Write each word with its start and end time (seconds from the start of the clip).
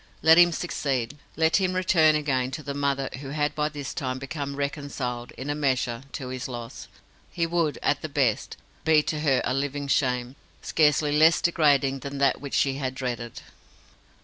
Let 0.23 0.39
him 0.39 0.51
succeed, 0.51 1.17
let 1.35 1.57
him 1.57 1.73
return 1.75 2.15
again 2.15 2.49
to 2.57 2.63
the 2.63 2.73
mother 2.73 3.07
who 3.19 3.29
had 3.29 3.53
by 3.53 3.69
this 3.69 3.93
time 3.93 4.17
become 4.17 4.55
reconciled, 4.55 5.29
in 5.33 5.47
a 5.47 5.53
measure, 5.53 6.01
to 6.13 6.29
his 6.29 6.47
loss; 6.47 6.87
he 7.31 7.45
would, 7.45 7.77
at 7.83 8.01
the 8.01 8.09
best, 8.09 8.57
be 8.83 9.03
to 9.03 9.19
her 9.19 9.43
a 9.45 9.53
living 9.53 9.87
shame, 9.87 10.37
scarcely 10.63 11.11
less 11.15 11.39
degrading 11.39 11.99
than 11.99 12.17
that 12.17 12.41
which 12.41 12.55
she 12.55 12.77
had 12.77 12.95
dreaded. 12.95 13.41